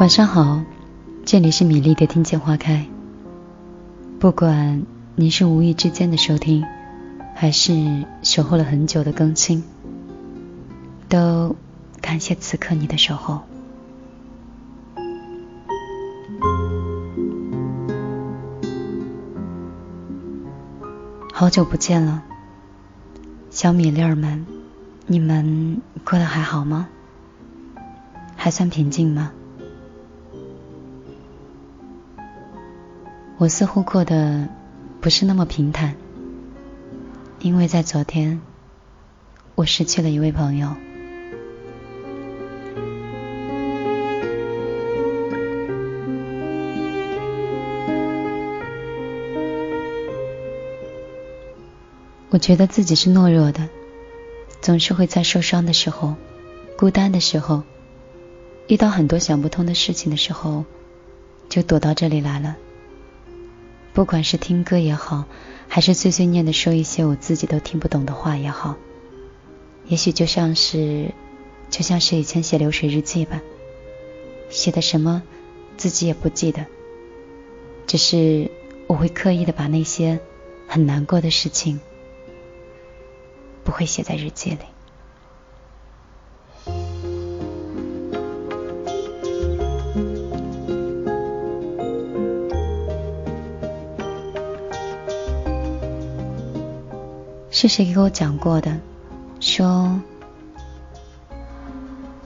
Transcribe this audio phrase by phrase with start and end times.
[0.00, 0.62] 晚上好，
[1.26, 2.86] 这里是米粒的听见花开。
[4.18, 6.64] 不管您是无意之间的收听，
[7.34, 9.62] 还是守候了很久的更新，
[11.06, 11.54] 都
[12.00, 13.42] 感谢此刻你的守候。
[21.30, 22.22] 好久不见了，
[23.50, 24.46] 小米粒儿们，
[25.06, 26.88] 你们过得还好吗？
[28.34, 29.32] 还算平静吗？
[33.40, 34.46] 我似乎过得
[35.00, 35.96] 不是那么平坦，
[37.38, 38.42] 因为在昨天，
[39.54, 40.76] 我失去了一位朋友。
[52.28, 53.70] 我觉得自己是懦弱的，
[54.60, 56.14] 总是会在受伤的时候、
[56.76, 57.62] 孤单的时候、
[58.66, 60.66] 遇到很多想不通的事情的时候，
[61.48, 62.58] 就躲到这里来了。
[63.92, 65.24] 不管是听歌也好，
[65.68, 68.76] 还是碎碎念的说一些我自己都听不懂的话也好，
[69.86, 71.12] 也许就像是，
[71.70, 73.40] 就像是以前写流水日记吧，
[74.48, 75.22] 写的什么
[75.76, 76.66] 自己也不记得，
[77.86, 78.50] 只是
[78.86, 80.20] 我会刻意的把那些
[80.68, 81.80] 很难过的事情，
[83.64, 84.58] 不会写在日记里。
[97.60, 98.80] 是谁给我讲过的？
[99.38, 100.00] 说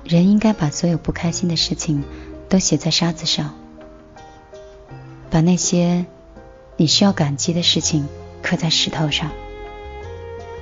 [0.05, 2.05] 人应该把所有不开心的事情
[2.49, 3.53] 都写在沙子上，
[5.31, 6.07] 把那些
[6.77, 8.07] 你需要感激的事情
[8.45, 9.33] 刻在石头上。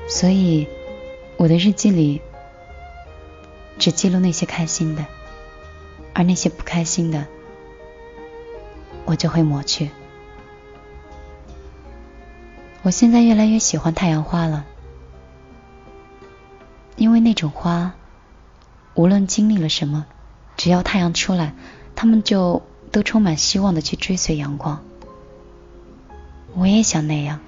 [0.08, 0.66] 所以
[1.36, 2.22] 我的日记里
[3.78, 5.04] 只记录那些开心的，
[6.14, 7.26] 而那些不开心的，
[9.04, 9.90] 我就会抹去。
[12.84, 14.64] 我现在越来越喜欢太阳花了，
[16.96, 17.92] 因为那种花，
[18.94, 20.04] 无论经历了什么，
[20.56, 21.54] 只要太阳出来，
[21.94, 24.82] 它们就都充满希望的去追随阳光。
[26.54, 27.38] 我也想那样，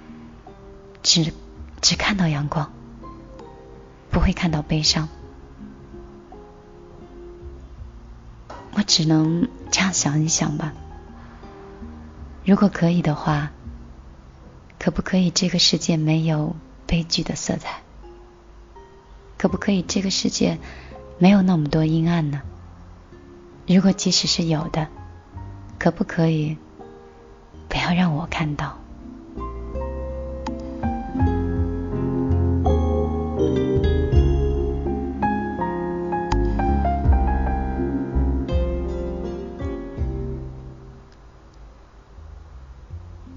[1.03, 1.35] 只
[1.81, 2.73] 只看到阳光，
[4.13, 5.09] 不会看到悲伤。
[8.75, 10.73] 我只能这样想一想吧。
[12.45, 13.51] 如果可以的话。
[14.85, 16.55] 可不可以这个世界没有
[16.87, 17.81] 悲剧的色彩？
[19.39, 20.59] 可不可以这个世界
[21.17, 22.43] 没有那么多阴暗呢？
[23.67, 24.89] 如果即使是有的，
[25.79, 26.59] 可不可以
[27.67, 28.79] 不要让我看到？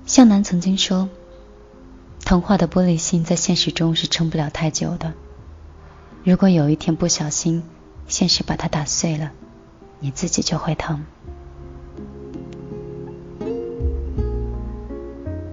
[0.05, 1.07] 向南曾经说。
[2.27, 5.13] 童话的玻璃心在现实中是撑不了太久的。
[6.25, 7.63] 如果有一天不小心，
[8.05, 9.31] 现实把它打碎了，
[10.01, 11.05] 你自己就会疼。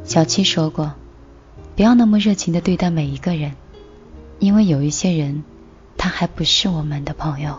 [0.02, 0.94] 小七说过，
[1.76, 3.52] 不要那么热情的对待每一个人，
[4.40, 5.44] 因为有一些人，
[5.96, 7.56] 他还不是我们的朋友。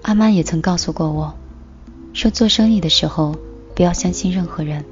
[0.00, 1.34] 阿妈也曾告诉过我。
[2.14, 3.36] 说做生意的时候，
[3.76, 4.84] 不要相信任何人，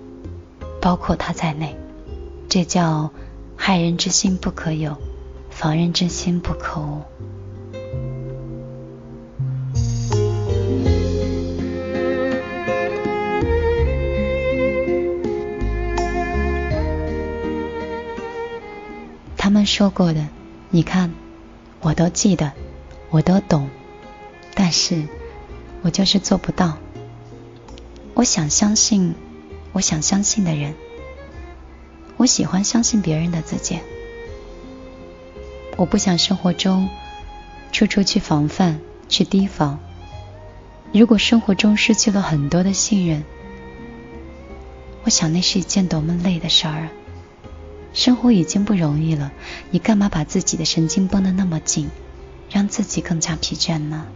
[0.81, 1.77] 包括他在内。
[2.49, 3.11] 这叫
[3.57, 4.97] 害人之心不可有，
[5.51, 7.03] 防人之心不可无。
[19.37, 20.27] 他们说过的，
[20.71, 21.13] 你看，
[21.81, 22.53] 我都记得，
[23.11, 23.69] 我都懂，
[24.55, 25.03] 但是
[25.83, 26.79] 我就是做不到。
[28.17, 29.15] 我想相信，
[29.73, 30.75] 我想相信的人。
[32.17, 33.79] 我喜欢相信别人的自己。
[35.77, 36.89] 我不想生活中
[37.73, 38.81] 处处去防范、
[39.11, 39.79] 去提防。
[40.95, 43.23] 如果生活中失去了很多的信任，
[45.05, 46.93] 我想那是一件多么累的事儿啊！
[47.93, 49.31] 生活已经不容易了，
[49.71, 51.91] 你干嘛把自己的神经绷得那么紧，
[52.49, 54.07] 让自己更加疲倦呢？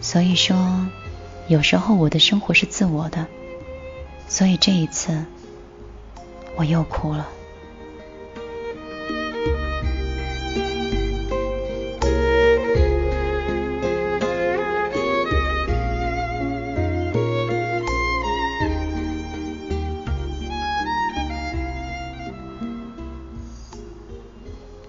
[0.00, 0.88] 所以说。
[1.48, 3.26] 有时候我的生活是自我的，
[4.26, 5.24] 所以这一次
[6.56, 7.28] 我又哭了。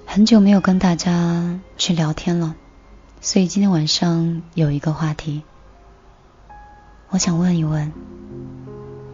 [0.05, 2.55] 很久没有跟大家去聊天了，
[3.19, 5.41] 所以今天晚上有一个话题，
[7.13, 7.91] 我想问一问，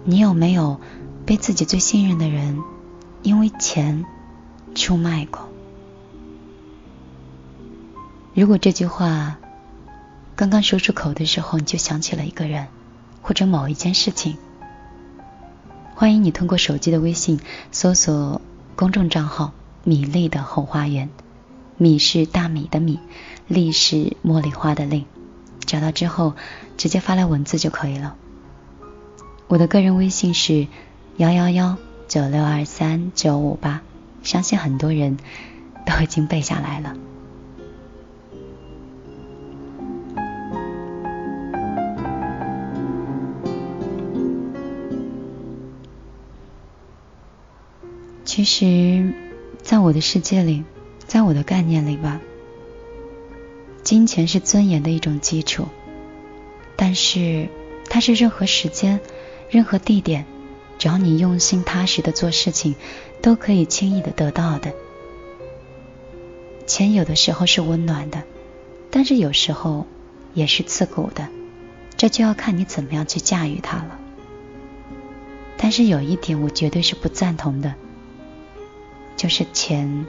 [0.05, 0.79] 你有没有
[1.25, 2.63] 被自己最信任的人
[3.23, 4.05] 因为钱
[4.73, 5.49] 出卖过？
[8.33, 9.37] 如果这句话
[10.37, 12.67] 刚刚说出口的时候，你就想起了一个人
[13.21, 14.37] 或者某一件事情，
[15.93, 17.41] 欢迎你通过手机的微信
[17.73, 18.41] 搜索
[18.77, 19.51] 公众账号
[19.83, 21.09] “米粒的后花园”，
[21.75, 22.97] 米是大米的米，
[23.49, 25.05] 粒是茉莉花的粒，
[25.65, 26.35] 找到之后
[26.77, 28.15] 直接发来文字就可以了。
[29.47, 30.67] 我的个人微信是
[31.17, 31.77] 幺幺幺
[32.07, 33.81] 九六二三九五八，
[34.23, 35.17] 相信很多人
[35.85, 36.95] 都已经背下来了。
[48.23, 49.11] 其实，
[49.63, 50.63] 在我的世界里，
[51.07, 52.21] 在我的概念里吧，
[53.89, 55.65] 金钱是尊严的一种基础，
[56.75, 57.49] 但是
[57.89, 58.99] 它是任何时间、
[59.49, 60.27] 任何地点，
[60.77, 62.75] 只要你用心踏实的做事情，
[63.19, 64.73] 都可以轻易的得到的。
[66.67, 68.21] 钱有的时候是温暖的，
[68.91, 69.87] 但是有时候
[70.35, 71.27] 也是刺骨的，
[71.97, 73.99] 这就要看你怎么样去驾驭它了。
[75.57, 77.73] 但是有一点，我绝对是不赞同的。
[79.17, 80.05] 就是钱，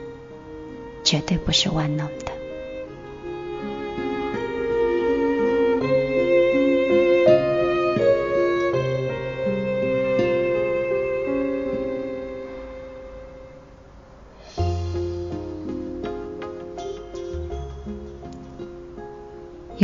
[1.03, 2.40] 绝对不是万能的。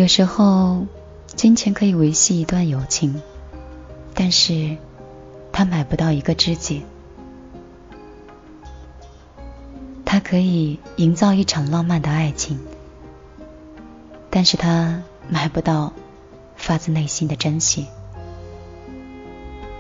[0.07, 0.85] 有时候，
[1.25, 3.21] 金钱可以维系一段友情，
[4.13, 4.77] 但是
[5.51, 6.83] 它买不到一个知己。
[10.05, 12.57] 它可以营造一场浪漫的爱情，
[14.29, 15.91] 但是它买不到
[16.55, 17.85] 发自内心的珍惜。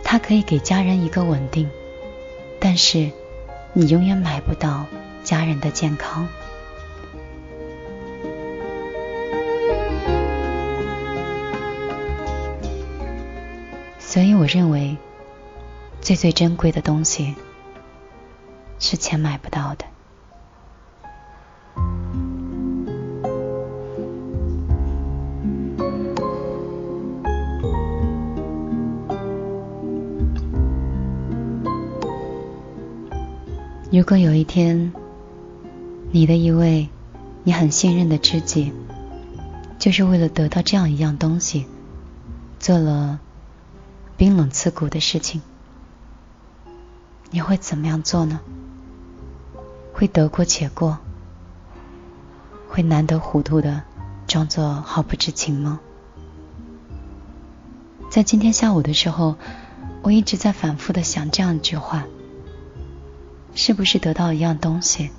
[0.03, 1.69] 它可以给家人一个稳定，
[2.59, 3.11] 但是
[3.71, 4.87] 你永远买不到
[5.23, 6.27] 家人的健康。
[14.17, 14.97] 所以我认为，
[16.01, 17.35] 最最珍贵的东西
[18.79, 19.85] 是钱买不到的。
[33.91, 34.91] 如果有一天，
[36.09, 36.89] 你的一位
[37.43, 38.73] 你很信任的知己，
[39.77, 41.67] 就是为了得到这样一样东西，
[42.57, 43.19] 做了
[44.17, 45.43] 冰冷刺骨的事情，
[47.29, 48.39] 你会怎么样做呢？
[49.93, 50.97] 会得过且过，
[52.67, 53.83] 会难得糊涂的
[54.25, 55.79] 装作毫不知情吗？
[58.09, 59.35] 在今天下午的时候，
[60.01, 62.05] 我一直在反复的想这样一句话。
[63.53, 65.11] 是不是得到一样东西，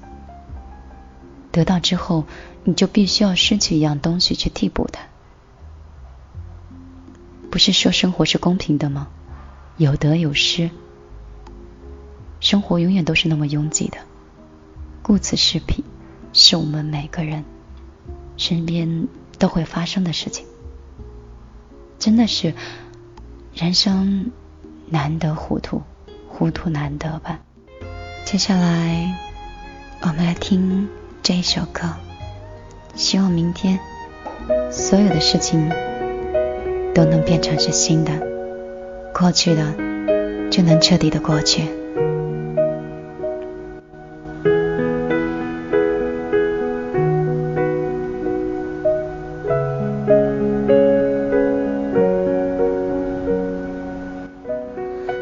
[1.50, 2.24] 得到之后
[2.62, 5.07] 你就必须要失去一样东西去替补它？
[7.50, 9.08] 不是说生活是公平的吗？
[9.76, 10.70] 有得有失，
[12.40, 13.98] 生活永远都是那么拥挤的。
[15.02, 15.84] 顾此失彼，
[16.32, 17.44] 是我们每个人
[18.36, 20.44] 身边都会发生的事情。
[21.98, 22.54] 真的是
[23.54, 24.30] 人生
[24.86, 25.82] 难得糊涂，
[26.28, 27.40] 糊涂难得吧。
[28.24, 29.18] 接下来，
[30.02, 30.88] 我们来听
[31.22, 31.88] 这一首歌。
[32.94, 33.78] 希望明天
[34.70, 35.72] 所有的事情
[36.98, 38.10] 都能变成是新的，
[39.12, 39.62] 过去的
[40.50, 41.62] 就能彻底的过去。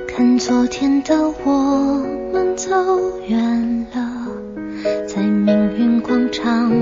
[0.09, 1.14] 看昨天的
[1.45, 1.52] 我
[2.33, 2.56] 们。
[2.56, 2.71] 走
[3.28, 4.26] 远了，
[5.06, 6.73] 在命运广场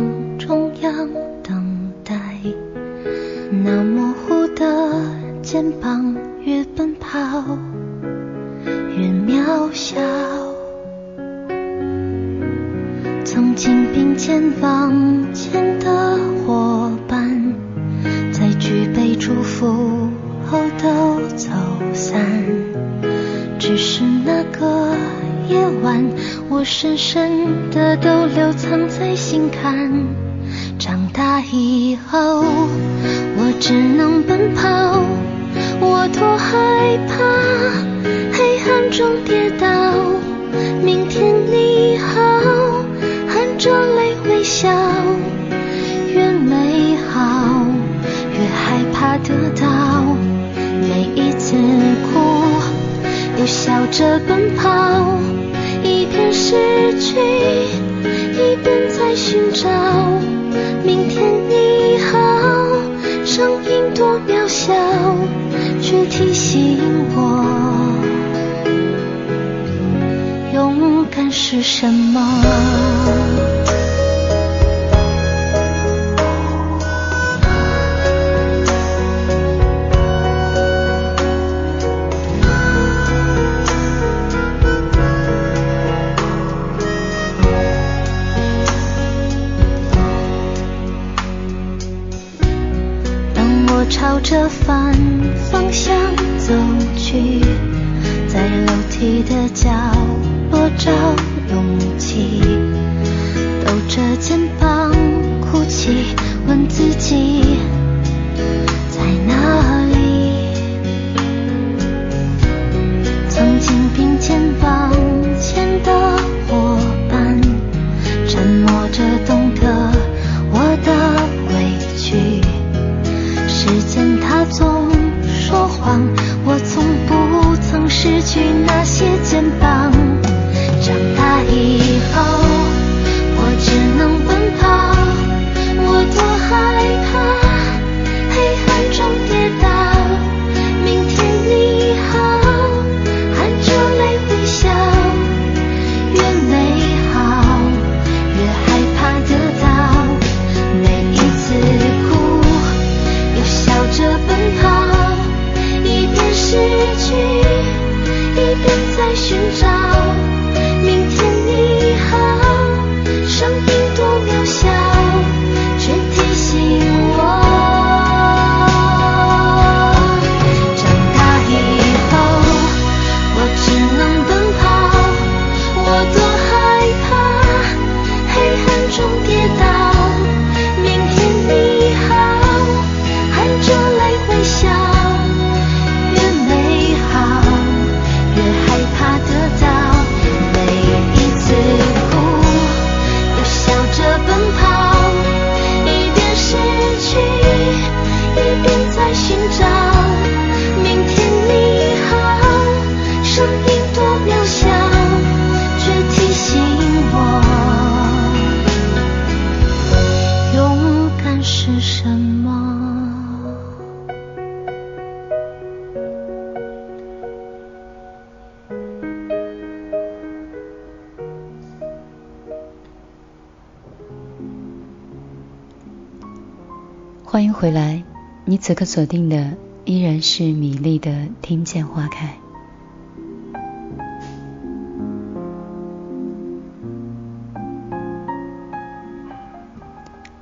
[227.34, 228.00] 欢迎回来，
[228.44, 231.10] 你此刻锁定的依然是米粒的
[231.42, 232.38] 《听见花开》。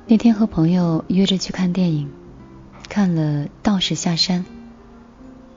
[0.05, 2.11] 那天和朋友约着去看电影，
[2.87, 4.41] 看了《道士下山》，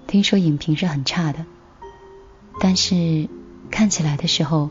[0.07, 1.45] 听说影评是很差的，
[2.61, 3.29] 但是
[3.71, 4.71] 看起来的时候，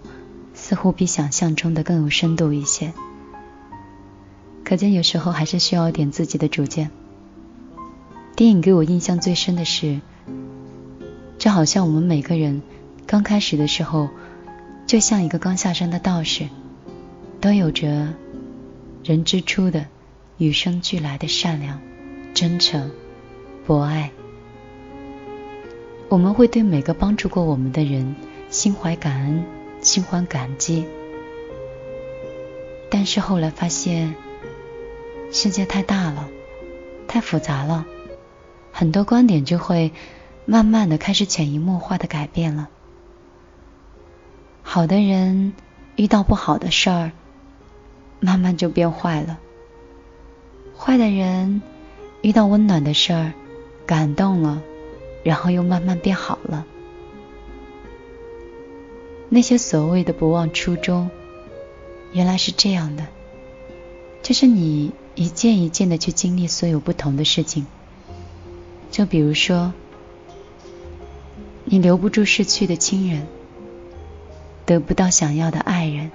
[0.55, 2.91] 似乎比想象中的更有深度一些。
[4.65, 6.89] 可见有时候还是需要点自己的主见。
[8.35, 10.01] 电影给我印象最深的是，
[11.37, 12.63] 就好像我们每个人
[13.05, 14.09] 刚开始的时候，
[14.87, 16.49] 就像一个刚下山的道士，
[17.39, 18.11] 都有着
[19.03, 19.85] 人之初的
[20.39, 21.79] 与生俱来的善良、
[22.33, 22.89] 真诚、
[23.67, 24.09] 博爱。
[26.09, 28.15] 我们会对每个帮助过我们的人
[28.49, 29.45] 心怀感恩、
[29.79, 30.85] 心怀感激，
[32.89, 34.15] 但是后来发现。
[35.31, 36.29] 世界太大了，
[37.07, 37.85] 太复杂了，
[38.71, 39.91] 很多观点就会
[40.45, 42.69] 慢慢的开始潜移默化的改变了。
[44.63, 45.53] 好的人
[45.97, 47.11] 遇到不好的事儿，
[48.19, 49.37] 慢慢就变坏了；
[50.77, 51.61] 坏的人
[52.21, 53.33] 遇到温暖的事儿，
[53.85, 54.61] 感动了，
[55.23, 56.65] 然后又慢慢变好了。
[59.27, 61.09] 那些所谓的不忘初衷，
[62.13, 63.05] 原来是这样的，
[64.23, 64.93] 就是你。
[65.15, 67.65] 一件一件的去经历所有不同的事情，
[68.91, 69.71] 就比如说，
[71.63, 73.25] 你留不住逝去的亲人，
[74.65, 76.11] 得不到想要的爱人，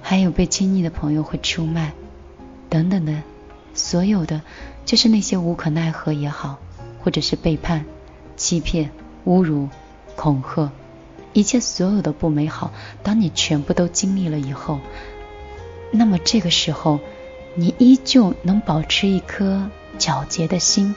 [0.00, 1.92] 还有被亲密的朋友会出卖，
[2.68, 3.24] 等等的，
[3.74, 4.42] 所有的
[4.84, 6.60] 就是那些无可奈何也好，
[7.02, 7.84] 或者是背叛、
[8.36, 8.92] 欺骗、
[9.26, 9.68] 侮辱、
[10.14, 10.70] 恐吓，
[11.32, 14.78] 一切所有的不美好，当你全部都经历了以后。
[15.92, 16.98] 那么这个时候，
[17.54, 20.96] 你依旧能保持一颗皎洁的心，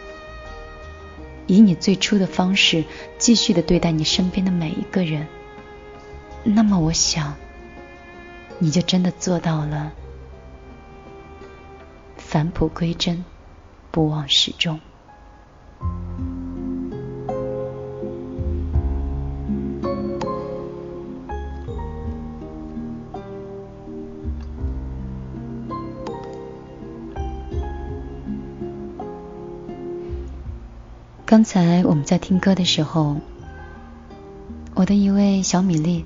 [1.48, 2.86] 以你最初的方式
[3.18, 5.28] 继续的对待你身边的每一个人，
[6.44, 7.36] 那么我想，
[8.58, 9.92] 你就真的做到了
[12.18, 13.26] 返璞归真，
[13.92, 14.80] 不忘始终。
[31.28, 33.18] 刚才我们在听歌的时候，
[34.76, 36.06] 我的一位小米粒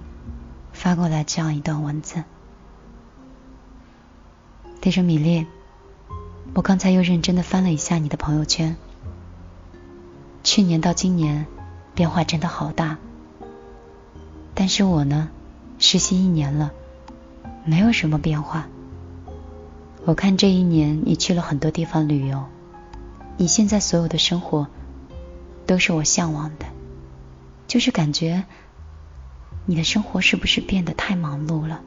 [0.72, 2.24] 发过来这样一段文字。
[4.80, 5.46] 他说：“米粒，
[6.54, 8.78] 我刚才又认真的翻了一下你的朋友圈，
[10.42, 11.46] 去年到今年
[11.94, 12.98] 变化真的好大。
[14.56, 15.28] 但是我呢，
[15.80, 16.72] 实习一年了，
[17.66, 18.70] 没有什么变化。
[20.06, 22.46] 我看这一年你去了很多地方旅游，
[23.36, 24.66] 你现在所有的生活。”
[25.70, 26.66] 都是我向往的，
[27.68, 28.44] 就是感觉
[29.68, 31.84] 你的生活是不是变得太忙碌了？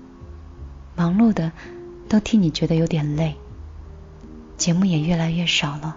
[0.94, 1.50] 忙碌的
[2.08, 3.34] 都替你觉得有点累，
[4.56, 5.96] 节目也越来越少了。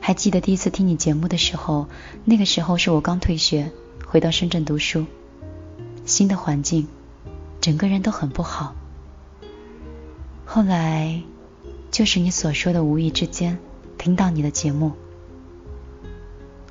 [0.00, 1.86] 还记得第一次听你节目的时候，
[2.24, 3.70] 那个时候是我刚退学
[4.04, 5.06] 回到深圳读书，
[6.04, 6.88] 新的环境，
[7.60, 8.74] 整个人都很不好。
[10.44, 11.22] 后来
[11.92, 13.56] 就是你所说的无意之间
[13.96, 14.90] 听到你的节目。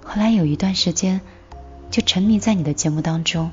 [0.07, 1.19] 后来有一段时间，
[1.89, 3.51] 就沉迷在你的节目当中。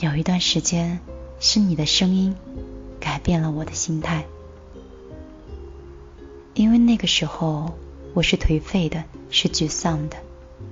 [0.00, 0.98] 有一段时间，
[1.38, 2.34] 是你的声音
[2.98, 4.26] 改变了我的心态。
[6.52, 7.78] 因为那个时候
[8.12, 10.16] 我是颓废的，是沮丧的，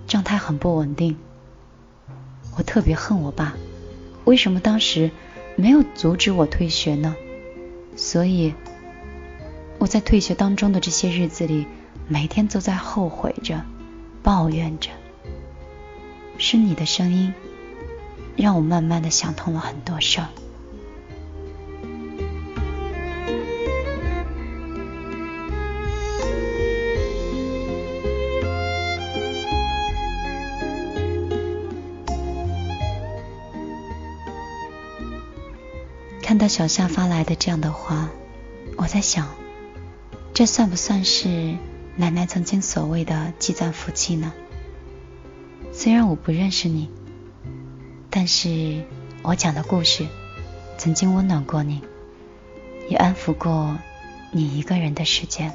[0.09, 1.17] 状态很不稳定。
[2.57, 3.55] 我特别恨我爸，
[4.25, 5.11] 为什么当时
[5.57, 7.15] 没有阻止我退学呢？
[7.97, 8.53] 所以
[9.79, 11.65] 我在退学当中的这些日子里。
[12.11, 13.63] 每天都在后悔着，
[14.29, 14.91] 抱怨着。
[16.37, 17.33] 是你的声音，
[18.37, 20.29] 让我慢慢的想通了很多事儿。
[36.21, 38.11] 看到小夏发来的这样的话，
[38.77, 39.27] 我在想，
[40.35, 41.57] 这算不算是？
[42.01, 44.33] 奶奶曾经所谓的积攒福气呢？
[45.73, 46.89] 虽然我不认识你，
[48.09, 48.85] 但是
[49.23, 50.07] 我讲的故事
[50.79, 51.83] 曾经温暖过你，
[52.89, 53.77] 也安抚过
[54.31, 55.53] 你一个人的时间。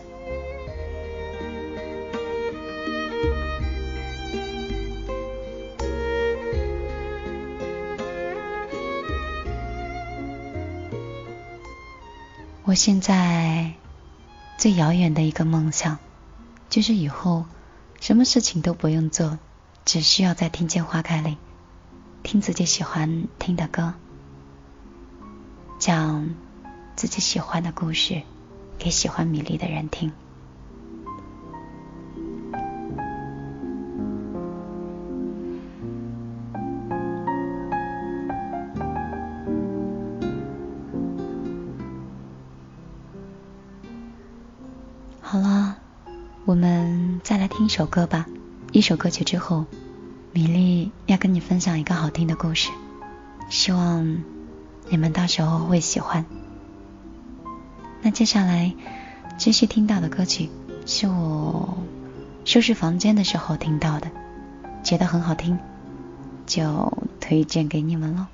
[12.65, 13.71] 我现在
[14.57, 15.97] 最遥远的一个梦想。
[16.73, 17.45] 就是以后
[18.01, 19.37] 什么事情都不用做，
[19.85, 21.37] 只需要在听见花开里
[22.23, 23.93] 听自己喜欢听的歌，
[25.77, 26.33] 讲
[26.95, 28.23] 自己喜欢的故事
[28.79, 30.13] 给喜欢米粒的人听。
[47.63, 48.25] 一首歌吧。
[48.73, 49.65] 一首歌曲之后，
[50.33, 52.71] 米粒要跟你分享一个好听的故事，
[53.49, 54.23] 希望
[54.89, 56.25] 你们到时候会喜欢。
[58.01, 58.73] 那接下来
[59.37, 60.49] 继续听到的歌曲
[60.85, 61.77] 是我
[62.43, 64.11] 收拾房间的时候听到的，
[64.83, 65.57] 觉得很好听，
[66.45, 68.25] 就推荐给你们喽。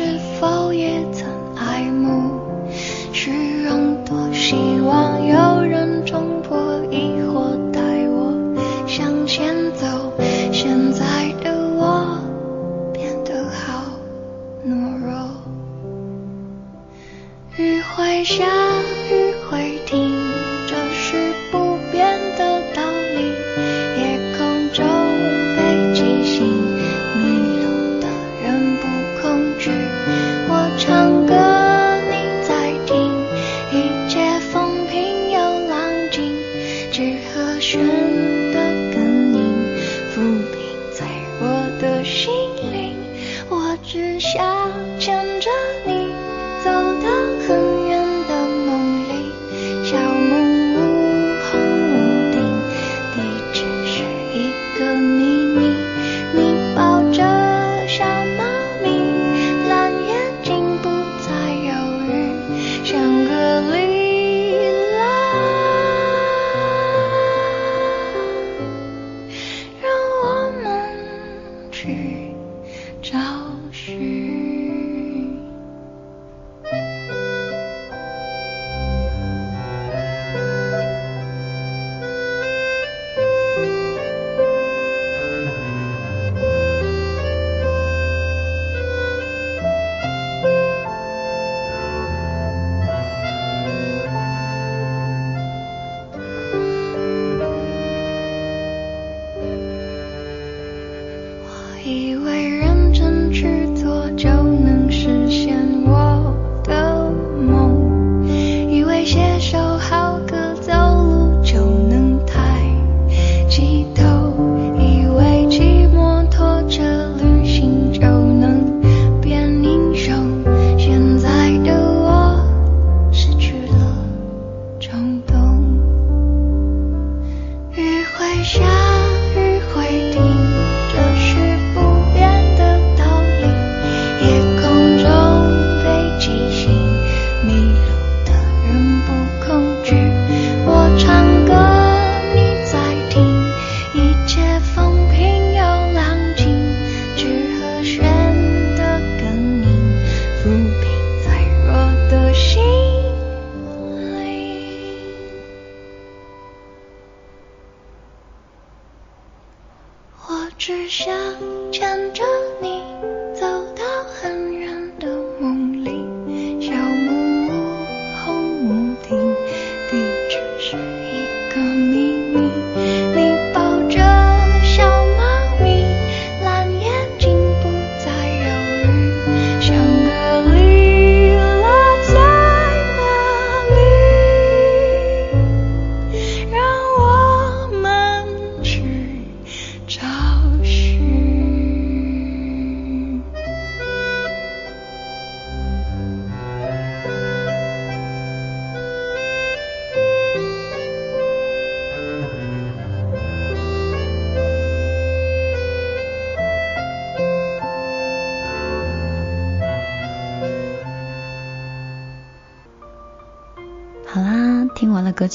[0.00, 0.59] 是否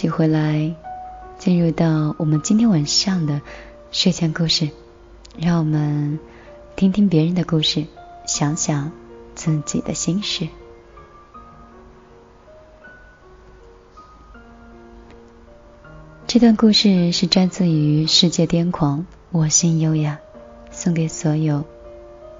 [0.09, 0.75] 回来，
[1.39, 3.41] 进入到我们今天晚上的
[3.91, 4.69] 睡前故事，
[5.39, 6.19] 让我们
[6.75, 7.85] 听听别人的故事，
[8.27, 8.91] 想想
[9.35, 10.47] 自己的心事。
[16.27, 18.99] 这段故事是摘自于《世界癫狂》，
[19.31, 20.19] 我心优雅，
[20.69, 21.63] 送给所有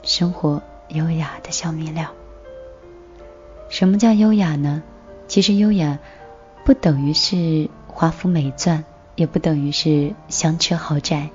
[0.03, 2.11] 生活优雅的小米料。
[3.69, 4.83] 什么叫优雅呢？
[5.27, 5.97] 其实优雅
[6.65, 8.83] 不等于是华服美钻，
[9.15, 11.29] 也不等于是香车豪宅，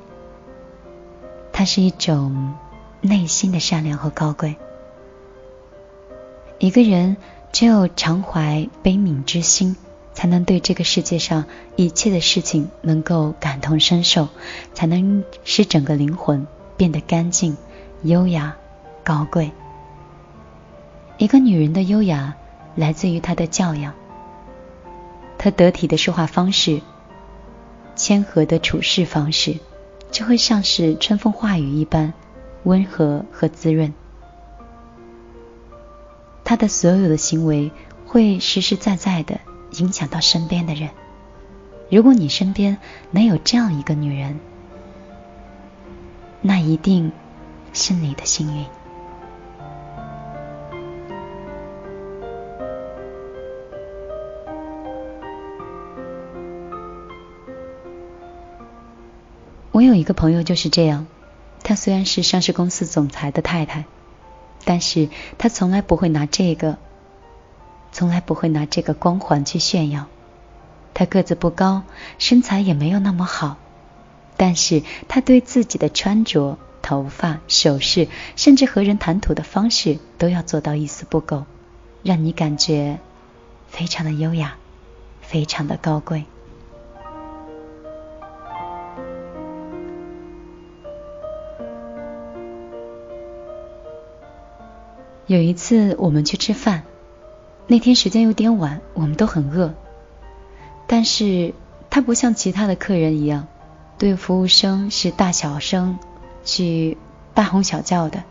[1.53, 2.55] 它是一种
[3.01, 4.57] 内心的善良和高贵。
[6.59, 7.17] 一个人
[7.53, 9.77] 只有常怀悲悯之心，
[10.13, 11.45] 才能对这个世界上
[11.77, 14.29] 一切的事情能够感同身受，
[14.75, 16.45] 才能使整个灵魂
[16.77, 17.57] 变得干净、
[18.03, 18.57] 优雅、
[19.05, 19.53] 高贵。
[21.19, 22.35] 一个女人的优雅
[22.75, 23.95] 来自于她的教养，
[25.43, 26.83] 她得体的说话方式，
[27.97, 29.57] 谦和的处事方式，
[30.11, 32.13] 就会像是春风化雨一般
[32.65, 33.95] 温和和滋润。
[36.45, 37.73] 她的所有的行为
[38.07, 39.41] 会实实在在的
[39.79, 40.91] 影响到身边的人。
[41.91, 42.77] 如果你身边
[43.11, 44.39] 能有这样一个女人，
[46.43, 47.13] 那一定
[47.73, 48.67] 是你的幸运。
[59.81, 61.07] 我有一个朋友就是这样，
[61.63, 63.87] 她虽然是上市公司总裁的太太，
[64.67, 66.77] 但是她从来不会拿这个，
[67.91, 70.07] 从来不会拿这个光环去炫耀。
[70.93, 71.85] 她个子不高，
[72.19, 73.57] 身材也没有那么好，
[74.37, 81.47] 但是她对自己的穿着、头发、首饰，甚至和人谈吐的方式，都要做到一丝不苟，
[82.03, 82.99] 让你感觉
[83.69, 84.57] 非常的优雅，
[85.23, 86.27] 非常的高贵。
[95.31, 96.83] 有一次我们去吃饭，
[97.69, 99.73] 那天时间有点晚，我们都很饿。
[100.89, 101.55] 但是
[101.89, 103.47] 他不像其他的客人一样，
[103.97, 106.01] 对服务生是大小声
[106.45, 106.99] 去
[107.33, 108.25] 大吼小叫的，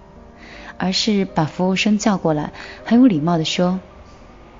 [0.78, 2.52] 而是把服务生叫过来，
[2.84, 3.80] 很有礼貌的说：“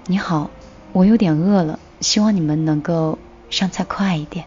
[0.08, 0.50] 你好，
[0.94, 4.46] 我有点饿了，希望你们能够上菜快一点。”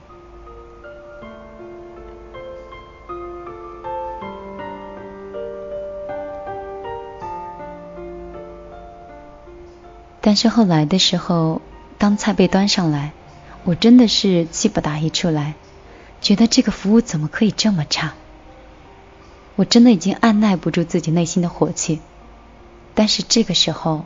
[10.23, 11.61] 但是后来的时候，
[11.99, 13.13] 当菜被端上来，
[13.65, 15.55] 我真的是气不打一处来，
[16.21, 18.15] 觉得这个服务怎么可以这么差？
[19.57, 22.01] 我真的已经按耐不住自己内心的火气。
[22.95, 24.05] 但是这个时候，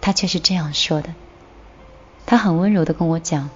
[0.00, 1.14] 他却是这样说的。
[2.26, 3.50] 他很温柔的跟我讲，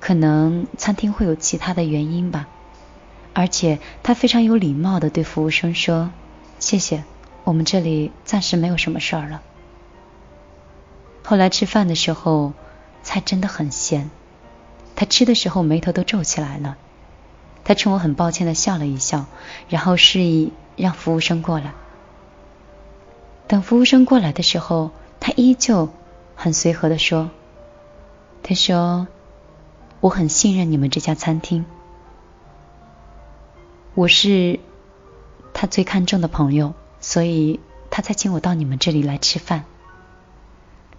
[0.00, 2.48] 可能餐厅会有其他的原因吧，
[3.34, 6.10] 而且他非常有礼貌的对服务生说
[6.58, 7.04] ：“谢谢，
[7.44, 9.42] 我们这里暂时没有什么事儿了。”
[11.26, 12.52] 后来吃饭的时候，
[13.02, 14.10] 菜真的很咸。
[14.94, 16.76] 他吃的时候眉头都皱起来了。
[17.64, 19.24] 他冲我很抱歉的笑了一笑，
[19.70, 21.72] 然后示意让服务生过来。
[23.48, 25.88] 等服务生过来的时候，他依旧
[26.36, 27.30] 很随和的说
[28.44, 29.08] ：“他说
[30.00, 31.64] 我很信任你们这家餐厅，
[33.94, 34.60] 我是
[35.54, 37.60] 他最看重的朋友，所以
[37.90, 39.64] 他才请我到你们这里来吃饭。”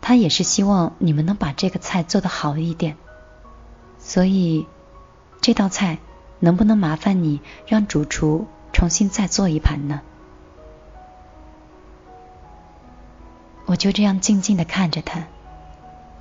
[0.07, 2.95] 他也是希望你们能把这个菜做得好一点，
[3.97, 4.67] 所以
[5.41, 5.97] 这道菜
[6.39, 10.01] 能不能麻烦你让主厨重新再做一盘呢？
[13.65, 15.23] 我就这样静静的看着他，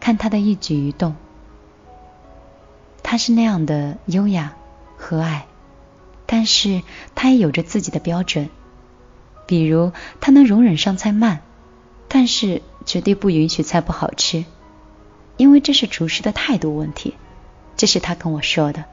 [0.00, 1.14] 看他的一举一动。
[3.02, 4.54] 他是那样的优雅、
[4.96, 5.42] 和蔼，
[6.24, 6.82] 但是
[7.14, 8.48] 他也有着自己的标准。
[9.46, 9.92] 比如，
[10.22, 11.42] 他能容忍上菜慢，
[12.08, 14.44] 但是绝对不允许菜不好吃，
[15.36, 17.14] 因为这是厨师的态度问题。
[17.76, 18.84] 这是他跟我说的。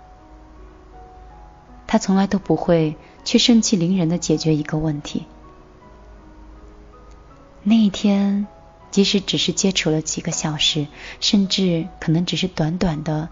[1.88, 5.26] 他从来都不会去盛气凌人的解决一个问题。
[7.64, 8.48] 那一天，
[8.90, 10.88] 即使只是接触了几个小时，
[11.20, 13.30] 甚至可能只是短短的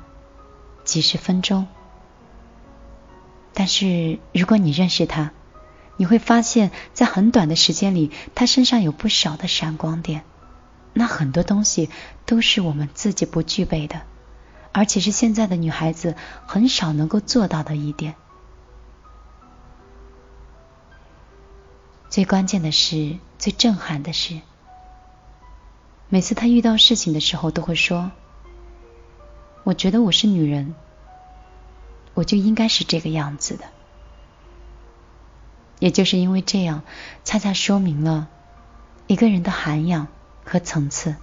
[0.84, 1.68] 几十分钟，
[3.54, 5.32] 但是如果你认识他，
[5.98, 10.24] 你会发现在很短的时间里，他身上有不少的闪光点。
[10.94, 11.90] 那很多东西
[12.26, 14.02] 都是我们自己不具备的，
[14.72, 18.16] 而且是现在的女孩子很少能够做到的一点。
[22.10, 24.40] 最关键的是，最震撼的是，
[26.10, 28.12] 每次他遇到事情的时候，都会说
[29.64, 30.74] ：“我觉得我是女人，
[32.16, 33.66] 我就应该是这个样子的。”
[35.78, 36.82] 也就是因为这样，
[37.24, 38.28] 恰恰说明了
[39.06, 40.08] 一个人的涵养
[40.50, 41.16] 和层次。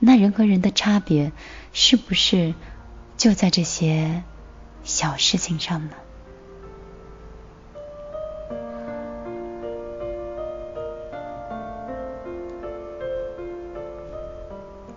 [0.00, 1.30] 那人和人的差别，
[1.72, 2.54] 是不是
[3.16, 4.24] 就在这些
[4.82, 5.92] 小事情上呢？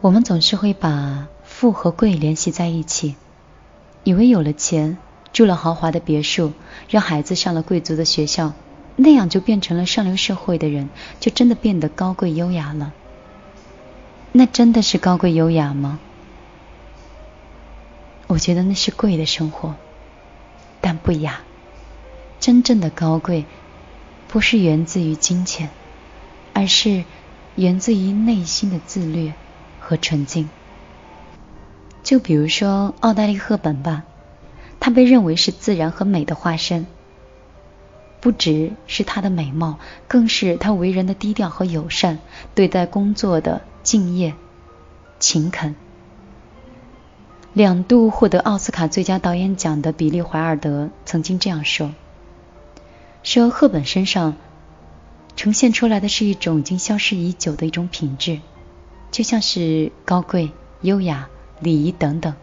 [0.01, 3.15] 我们总是会把富和贵联系在一起，
[4.03, 4.97] 以为有了钱，
[5.33, 6.53] 住了豪华的别墅，
[6.89, 8.53] 让孩子上了贵族的学校，
[8.95, 12.93] 那样就变成了上流社会的人，就真的变得高贵优雅了。
[14.37, 15.97] 那真的是高贵优雅吗？
[18.27, 19.75] 我觉得那是贵的生活，
[20.81, 21.39] 但不雅。
[22.41, 23.45] 真正的高贵，
[24.27, 25.69] 不是源自于金钱，
[26.51, 27.05] 而是
[27.55, 29.31] 源自于内心的自律。
[29.79, 30.49] 和纯净，
[32.03, 34.03] 就比如说奥黛丽·赫本吧，
[34.81, 36.87] 她被认为是自然和美的化身。
[38.19, 42.19] 不只是她的美貌，更是她为人的低调和友善，
[42.53, 44.33] 对待工作的敬业、
[45.19, 45.75] 勤恳。
[47.53, 51.93] 两度获得奥斯卡最佳导演奖的比利·怀尔德曾经这样说
[53.21, 54.37] ：“说赫本身上
[55.35, 58.39] 呈现出来的是一种已经消失已久的一种品质。”
[59.11, 62.33] 就像是高贵、优雅、礼仪等等。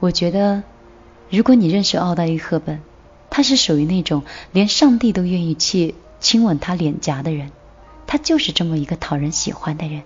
[0.00, 0.64] 我觉得，
[1.30, 2.82] 如果你认识奥黛丽·赫本，
[3.30, 7.52] 她是属于那种连上帝都愿意去亲吻她脸颊的人。
[8.06, 10.02] 她就是这么一个讨人喜欢的人。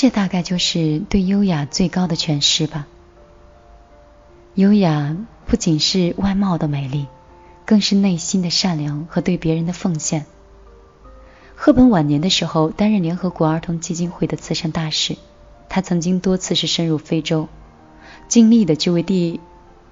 [0.00, 2.86] 这大概就是对优雅最高的诠释吧。
[4.54, 7.08] 优雅不仅是外貌的美丽，
[7.66, 10.24] 更是内心的善良和对别人的奉献。
[11.56, 15.16] 赫本晚年的时候担任联合国儿童基金会的慈善大使，
[15.68, 17.48] 他曾经多次是深入非洲，
[18.28, 19.40] 尽力的去为第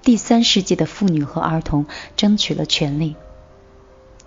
[0.03, 3.17] 第三世界的妇女和儿童争取了权利。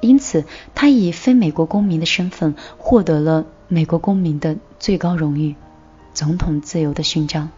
[0.03, 5.55] 因此，他以非美国公民的身份获得了美国公民的最高荣誉——
[6.15, 7.51] 总统自由的勋章。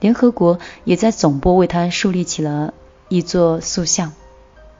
[0.00, 2.72] 联合国也在总部为他树立起了
[3.08, 4.12] 一座塑像，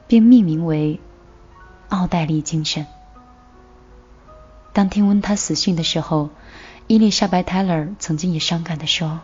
[0.07, 0.99] 并命名为
[1.89, 2.87] “奥黛丽精神”。
[4.71, 6.29] 当听闻他死讯的时候，
[6.87, 9.19] 伊丽莎白·泰勒曾经也伤感地说：“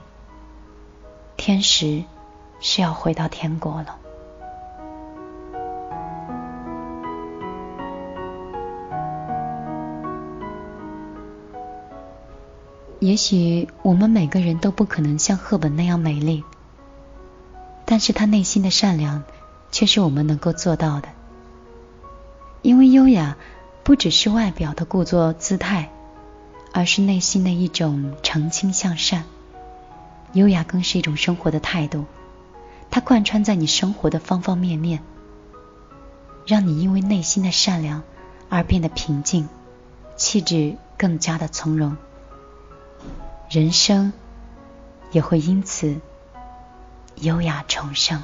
[1.38, 2.04] 天使
[2.60, 4.00] 是要回到天国了。”
[13.00, 16.44] 也许我们每个人都不可能像赫本那样美丽，
[17.86, 19.24] 但是她内心的善良
[19.72, 21.10] 却是我们能够做到的，
[22.62, 23.38] 因为优雅。
[23.84, 25.92] 不只是外表的故作姿态，
[26.74, 29.26] 而是内心的一种澄清向善。
[30.34, 32.06] 优雅更是一种生活的态度，
[32.90, 35.04] 它贯穿在你生活的方方面面，
[36.48, 38.02] 让你因为内心的善良
[38.50, 39.48] 而变得平静，
[40.16, 41.96] 气质更加的从容，
[43.50, 44.12] 人生
[45.12, 46.00] 也会因此
[47.22, 48.22] 优雅重生。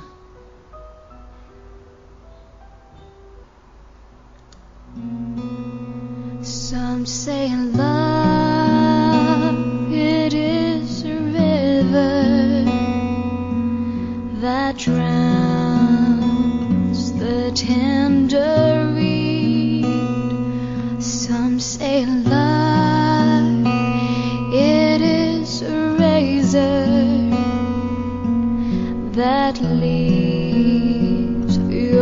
[6.44, 9.56] Some say love,
[9.92, 12.66] it is a river
[14.42, 16.02] that drowns
[17.14, 19.86] the tender reed.
[21.00, 22.51] Some say love,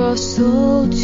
[0.10, 0.99] your soul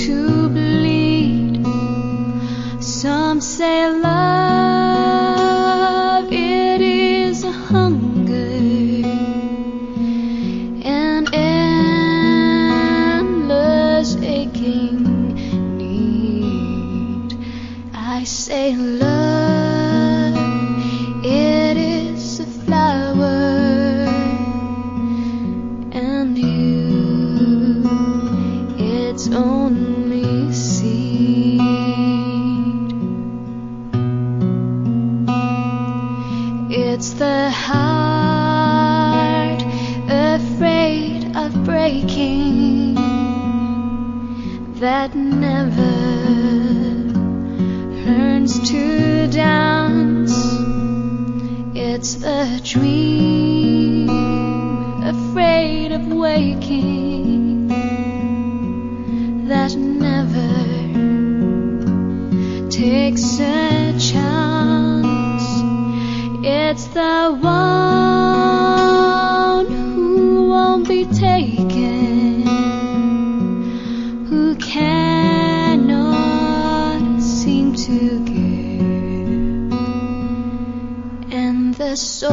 [81.77, 82.31] the soul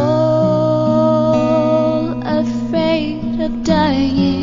[2.22, 4.41] afraid of dying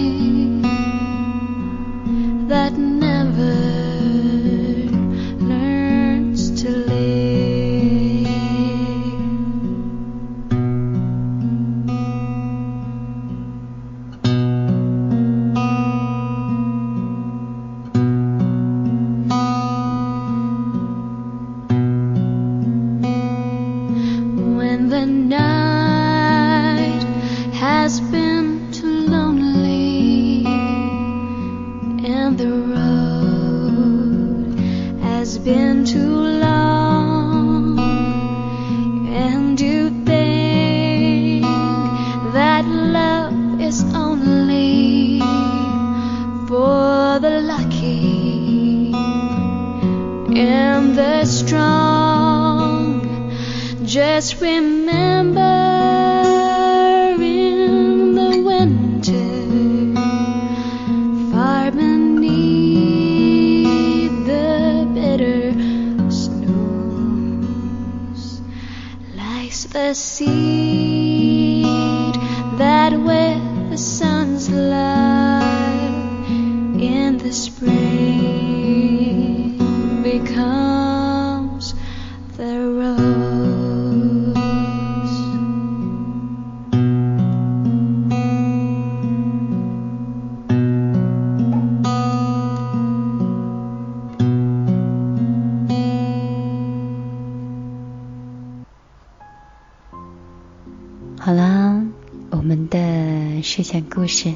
[103.82, 104.34] 故事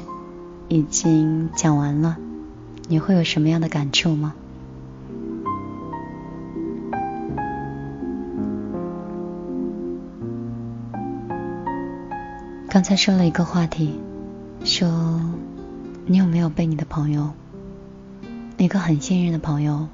[0.68, 2.16] 已经讲完了，
[2.88, 4.34] 你会有什么样的感触吗？
[12.68, 13.98] 刚才说了一个话题，
[14.64, 15.20] 说
[16.06, 17.30] 你有没有被你的朋友，
[18.56, 19.88] 一个很信任的朋友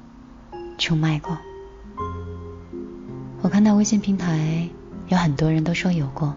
[0.77, 1.37] 出卖过？
[3.41, 4.69] 我看到微信平台
[5.07, 6.35] 有很多人都说有过。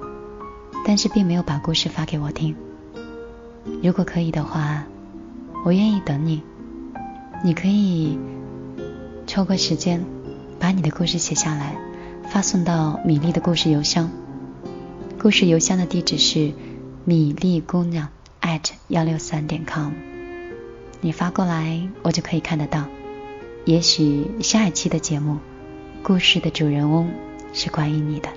[0.87, 2.55] 但是并没有把故事发给我听。
[3.83, 4.85] 如果可以的话，
[5.65, 6.43] 我愿意等你。
[7.43, 8.19] 你可以
[9.27, 10.05] 抽个时间，
[10.59, 11.77] 把你的故事写下来，
[12.29, 14.11] 发送到米粒的故事邮箱。
[15.21, 16.53] 故事邮箱的地址是
[17.05, 18.09] 米粒姑娘
[18.43, 19.93] at 幺六三点 com。
[21.01, 22.85] 你发过来，我就可以看得到。
[23.65, 25.39] 也许下一期的节目，
[26.03, 27.11] 故事的主人翁
[27.55, 28.29] 是关于你的。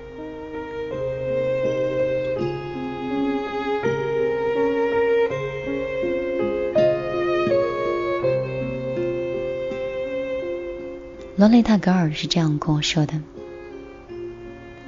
[11.38, 13.22] 罗雷塔·格尔是这样跟我说的：“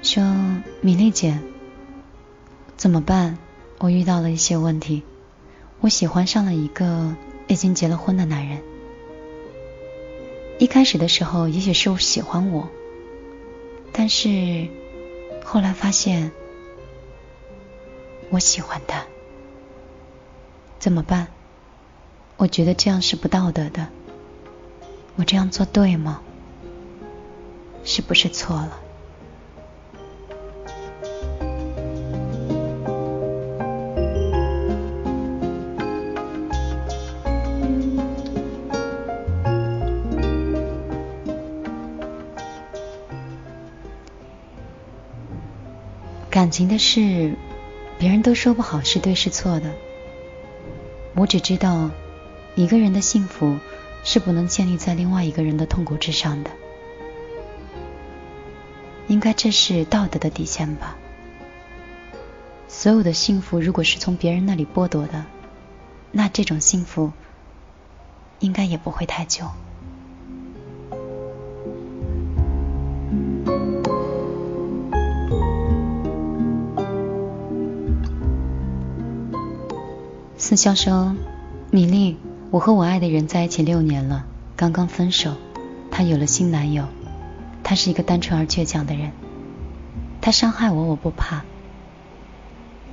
[0.02, 0.20] 说
[0.80, 1.38] 米莉姐，
[2.76, 3.38] 怎么办？
[3.78, 5.04] 我遇到了一些问题，
[5.78, 7.14] 我喜欢上了一个
[7.46, 8.60] 已经结了婚的男人。
[10.58, 12.68] 一开始的时候，也许是我喜欢我，
[13.92, 14.66] 但是
[15.44, 16.32] 后来发现
[18.28, 19.04] 我喜欢他，
[20.80, 21.28] 怎么办？
[22.36, 23.86] 我觉得这样是不道德的，
[25.14, 26.20] 我这样做对吗？”
[27.84, 28.80] 是不是错了？
[46.30, 47.34] 感情的事，
[47.98, 49.72] 别人都说不好是对是错的。
[51.14, 51.90] 我只知道，
[52.54, 53.58] 一个人的幸福
[54.04, 56.50] 是不能建立在另外一个人的痛苦之上的。
[59.10, 60.96] 应该这是道德的底线吧。
[62.68, 65.24] 所有的幸福如果是从别人那里剥夺的，
[66.12, 67.10] 那这种幸福
[68.38, 69.46] 应该也不会太久。
[80.38, 81.16] 思潇说
[81.72, 82.16] ：“米粒，
[82.52, 85.34] 我和我爱的人在一起六年了，刚刚分手，
[85.90, 86.84] 她有了新男友。
[87.70, 89.12] 他是一个单纯而倔强的人，
[90.20, 91.44] 他伤害我，我不怕，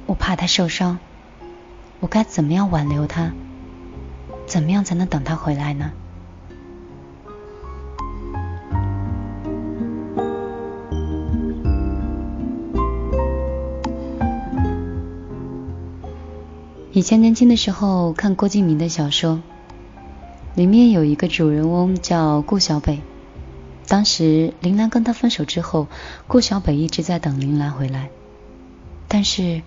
[0.05, 0.99] 我怕他受伤。
[1.99, 3.31] 我该怎么样挽留他？
[4.45, 5.93] 怎么样才能等他回来呢？
[16.91, 19.41] 以前年轻的时候看郭敬明的小说，
[20.53, 22.99] 里面有一个主人翁叫顾小北。
[23.87, 25.87] 当时林兰跟他分手之后，
[26.27, 28.09] 顾小北一直在等林兰回来，
[29.07, 29.61] 但是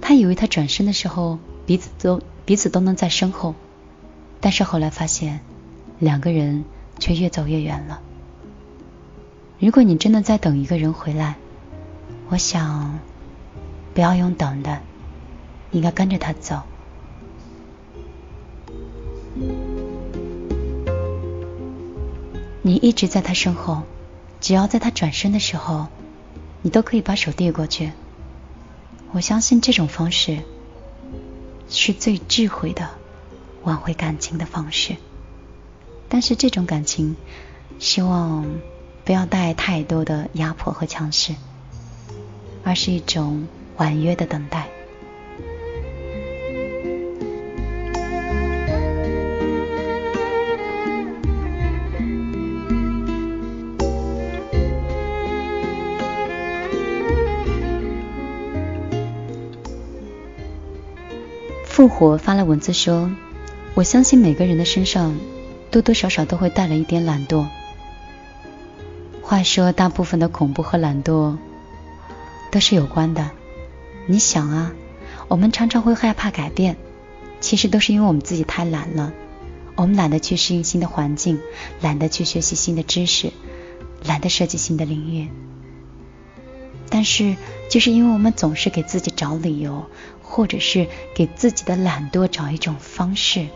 [0.00, 3.56] 他以为他转身的时候彼此都彼此都能在身后，
[4.40, 5.40] 但是后来发现
[5.98, 6.64] 两个人
[7.00, 8.00] 却越走越远了。
[9.58, 11.34] 如果你真的在等一个人回来，
[12.28, 13.00] 我想
[13.92, 14.78] 不要用等的，
[15.72, 16.62] 应该跟着他走。
[22.68, 23.84] 你一直在他身后，
[24.42, 25.86] 只要在他转身的时候，
[26.60, 27.92] 你都可以把手递过去。
[29.12, 30.40] 我相信这种方式
[31.70, 32.90] 是最智慧的
[33.62, 34.96] 挽回感情的方式。
[36.10, 37.16] 但是这种感情，
[37.78, 38.44] 希望
[39.02, 41.34] 不要带太多的压迫和强势，
[42.64, 43.48] 而是一种
[43.78, 44.68] 婉约的等待。
[61.78, 63.08] 复活发了文字说
[63.74, 65.16] ：“我相信每个人的身上
[65.70, 67.46] 多多少少都会带了一点懒惰。
[69.22, 71.36] 话说，大部分的恐怖和懒惰
[72.50, 73.30] 都是有关的。
[74.08, 74.72] 你想啊，
[75.28, 76.76] 我们常常会害怕改变，
[77.38, 79.12] 其实都是因为我们自己太懒了。
[79.76, 81.38] 我们懒得去适应新的环境，
[81.80, 83.32] 懒得去学习新的知识，
[84.04, 85.28] 懒得设计新的领域。
[86.90, 87.36] 但是，
[87.70, 89.84] 就是因为我们总是给自己找理由。”
[90.28, 93.48] 或者是给自己的懒惰找一种方式，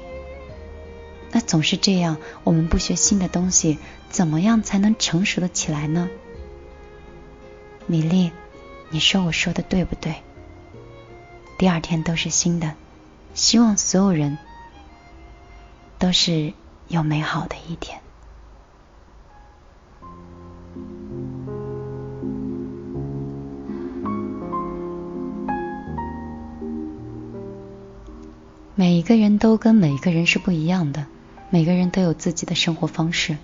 [1.30, 2.16] 那总是这样。
[2.44, 6.08] 我们不学新的东西，怎么样才能成熟的起来呢？
[7.86, 8.32] 米粒，
[8.90, 10.14] 你说我说的对不对？
[11.58, 12.74] 第二天都是新的，
[13.34, 14.38] 希望所有人
[15.98, 16.54] 都是
[16.88, 18.00] 有美好的一天。
[28.74, 31.06] 每一个人都跟每一个人是不一样的，
[31.50, 33.36] 每个人都有自己的生活方式。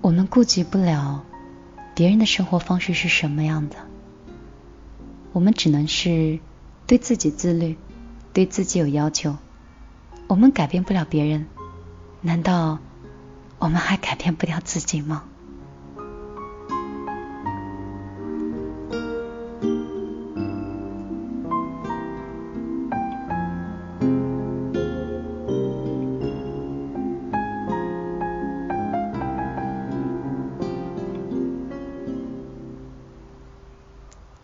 [0.00, 1.24] 我们顾及不了
[1.94, 3.76] 别人的生活方式是什么样的，
[5.32, 6.40] 我们只能是
[6.88, 7.76] 对自己自律，
[8.32, 9.36] 对自己有要求。
[10.26, 11.46] 我们改变不了别人，
[12.20, 12.80] 难道
[13.60, 15.22] 我们还改变不了自己吗？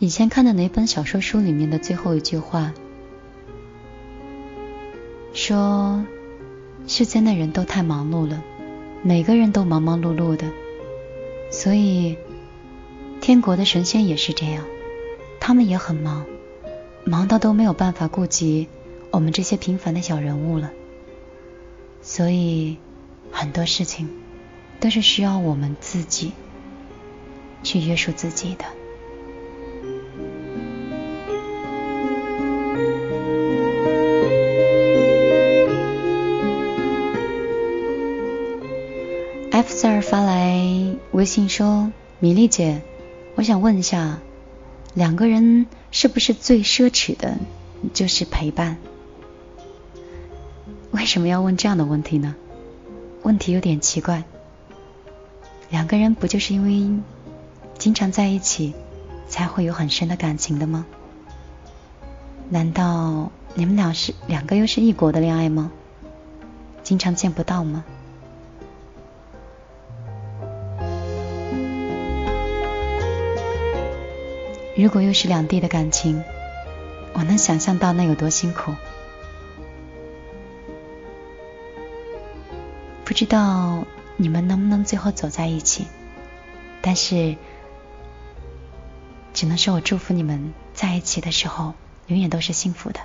[0.01, 2.73] 以前看的哪本小说书里面的最后一句话，
[5.35, 6.03] 说
[6.87, 8.43] 世间的人都太忙碌了，
[9.03, 10.51] 每个人都忙忙碌碌的，
[11.53, 12.17] 所以
[13.21, 14.65] 天国的神仙也是这样，
[15.39, 16.25] 他们也很忙，
[17.05, 18.69] 忙到都没有办法顾及
[19.11, 20.73] 我们这些平凡的小人物了，
[22.01, 22.79] 所以
[23.31, 24.09] 很多事情
[24.81, 26.33] 都是需要我们自己
[27.63, 28.65] 去约束自己的。
[41.21, 42.81] 微信说：“米粒姐，
[43.35, 44.21] 我想问一下，
[44.95, 47.37] 两个人是不是最奢侈的，
[47.93, 48.79] 就是陪伴？
[50.93, 52.35] 为什么要问这样的问题呢？
[53.23, 54.25] 问题有点奇怪。
[55.69, 57.03] 两个人不就是因为
[57.77, 58.73] 经常在一起，
[59.29, 60.87] 才会有很深的感情的吗？
[62.49, 65.71] 难道你们俩是两个又是异国的恋爱吗？
[66.83, 67.85] 经常见不到吗？”
[74.81, 76.25] 如果又是两地的感情，
[77.13, 78.75] 我能想象到那有多辛苦。
[83.05, 83.85] 不知道
[84.17, 85.87] 你们能不能最后走在一起，
[86.81, 87.37] 但是
[89.35, 91.75] 只能说我祝福你们在一起的时候
[92.07, 93.01] 永远都是幸福的。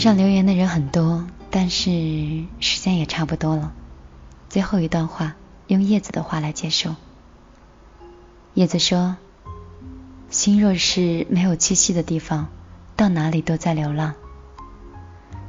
[0.00, 1.90] 上留言的人很多，但是
[2.58, 3.72] 时间也差不多了。
[4.48, 5.36] 最后一段话，
[5.66, 6.96] 用叶子的话来接受。
[8.54, 9.16] 叶子说
[10.30, 12.48] ：“心若是没有栖息的地方，
[12.96, 14.14] 到哪里都在流浪。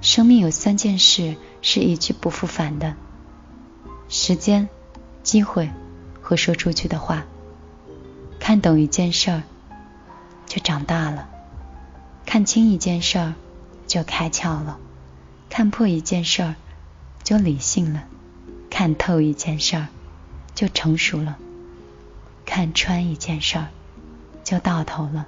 [0.01, 2.95] 生命有三件事是一去不复返的：
[4.09, 4.67] 时间、
[5.23, 5.69] 机会
[6.21, 7.23] 和说出去的话。
[8.39, 9.43] 看懂一件事儿，
[10.45, 11.27] 就长大了；
[12.25, 13.33] 看清一件事儿。”
[13.91, 14.79] 就开窍了，
[15.49, 16.55] 看破一件事儿
[17.23, 18.05] 就理性了，
[18.69, 19.89] 看透一件事儿
[20.55, 21.37] 就成熟了，
[22.45, 23.67] 看穿一件事儿
[24.45, 25.27] 就到头了。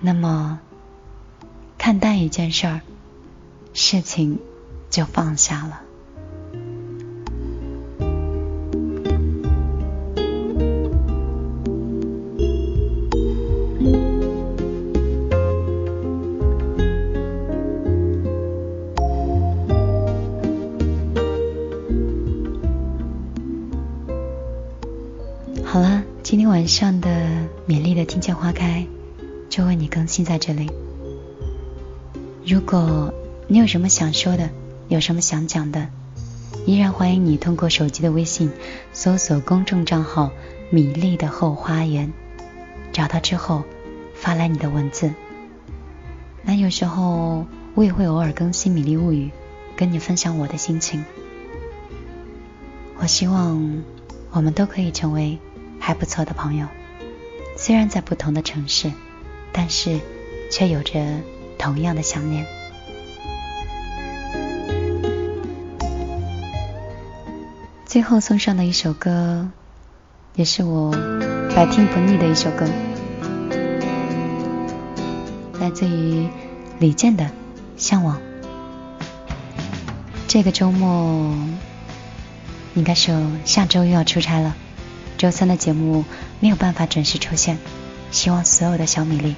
[0.00, 0.58] 那么，
[1.76, 2.80] 看淡一件事儿，
[3.74, 4.38] 事情
[4.88, 5.82] 就放下了。
[28.16, 28.86] 听见花开，
[29.50, 30.70] 就为你更新在这里。
[32.46, 33.12] 如果
[33.46, 34.48] 你有什么想说的，
[34.88, 35.88] 有什么想讲的，
[36.64, 38.50] 依然欢迎你通过手机的微信
[38.94, 40.30] 搜索公众账号
[40.72, 42.10] “米粒的后花园”，
[42.90, 43.64] 找到之后
[44.14, 45.12] 发来你的文字。
[46.42, 47.44] 那有时候
[47.74, 49.26] 我也会偶尔更新《米粒物语》，
[49.76, 51.04] 跟你分享我的心情。
[52.96, 53.82] 我希望
[54.30, 55.38] 我们都可以成为。
[55.78, 56.66] 还不错的朋友，
[57.66, 58.92] 虽然在不同的城市，
[59.50, 59.98] 但是
[60.52, 61.04] 却有着
[61.58, 62.46] 同样的想念。
[67.84, 69.48] 最后送上的一首歌，
[70.36, 70.92] 也是我
[71.56, 72.68] 百听不腻的一首歌，
[75.58, 76.28] 来自于
[76.78, 77.24] 李健的
[77.76, 78.16] 《向往》。
[80.28, 81.34] 这个周末，
[82.76, 84.54] 应该说下周又要出差了。
[85.16, 86.04] 周三的节目
[86.40, 87.58] 没有办法准时出现，
[88.10, 89.34] 希望所有的小米粒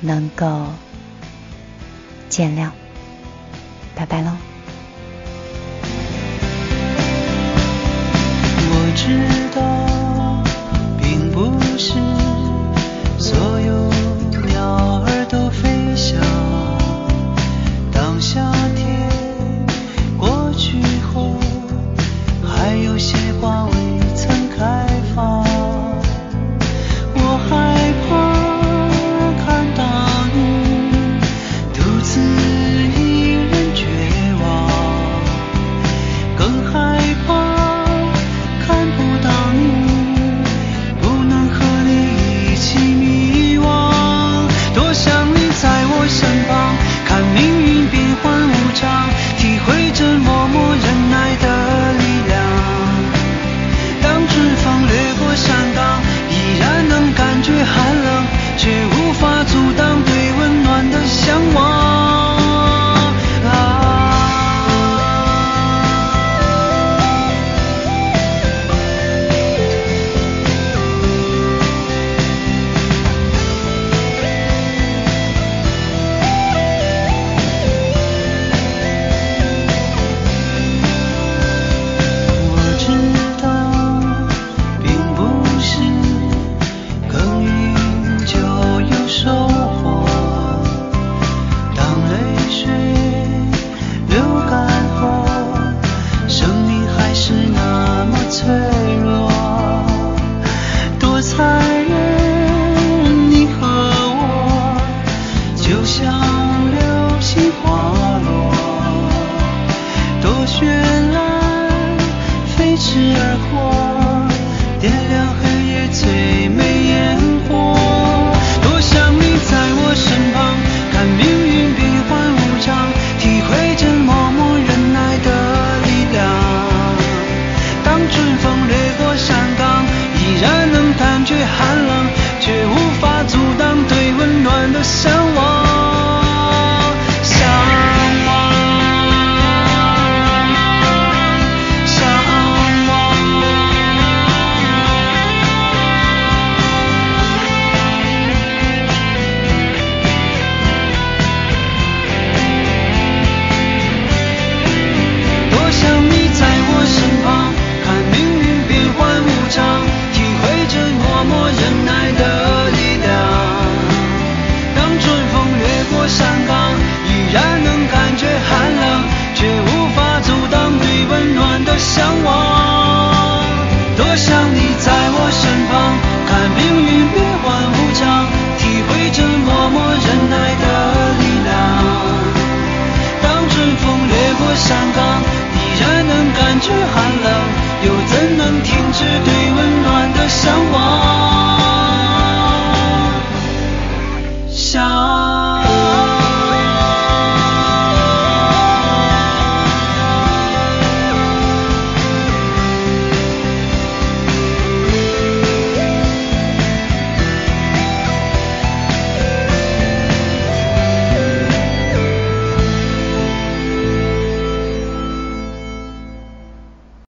[0.00, 0.66] 能够
[2.28, 2.70] 见谅，
[3.94, 4.36] 拜拜喽。